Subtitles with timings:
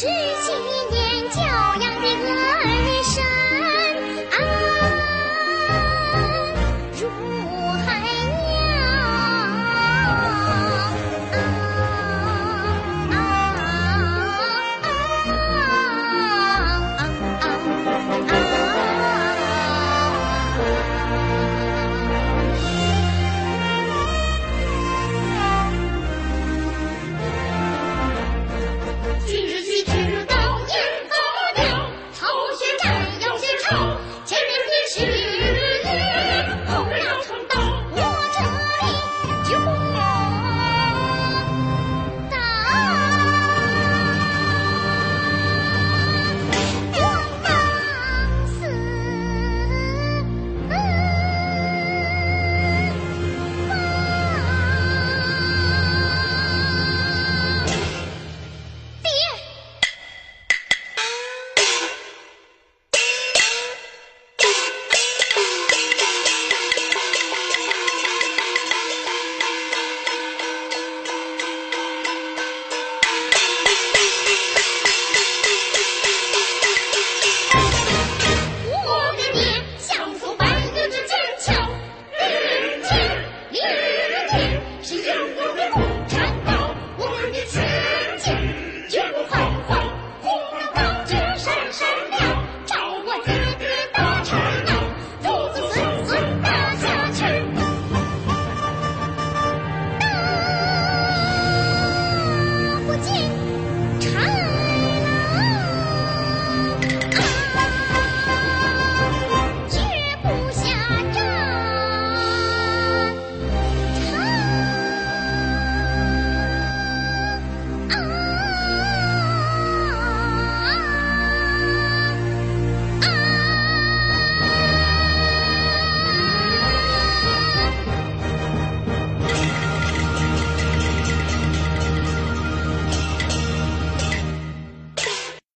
[0.00, 0.12] 十七
[0.92, 0.96] 年
[1.30, 2.30] 教养的儿
[3.02, 3.18] 声，
[4.30, 4.32] 啊，
[7.00, 7.02] 如
[7.84, 7.88] 海
[8.30, 8.78] 洋，
[13.10, 13.20] 啊！